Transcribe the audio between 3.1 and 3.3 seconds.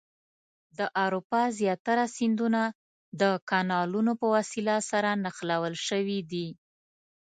د